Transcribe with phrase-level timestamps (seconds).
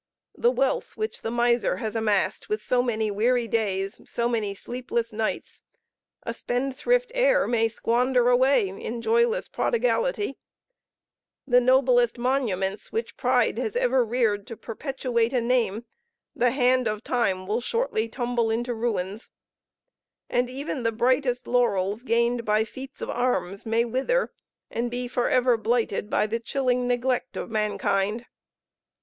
[0.33, 5.13] The wealth which the miser has amassed with so many weary days, so many sleepless
[5.13, 5.61] nights,
[6.23, 10.39] a spendthrift heir may squander away in joyless prodigality;
[11.45, 15.85] the noblest monuments which pride has ever reared to perpetuate a name,
[16.35, 19.29] the hand of time will shortly tumble into ruins;
[20.31, 24.33] and even the brightest laurels, gained by feats of arms, may wither,
[24.71, 28.25] and be for ever blighted by the chilling neglect of mankind.